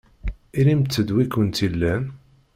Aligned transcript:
Inimt-d 0.59 1.07
wi 1.15 1.25
kent-ilan! 1.27 2.03